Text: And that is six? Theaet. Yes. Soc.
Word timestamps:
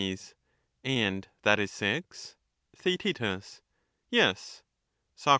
And 0.83 1.27
that 1.43 1.59
is 1.59 1.69
six? 1.69 2.35
Theaet. 2.75 3.21
Yes. 4.09 4.63
Soc. 5.15 5.29